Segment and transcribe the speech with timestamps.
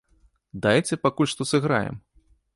[0.63, 2.03] Дайце пакуль што сыграем!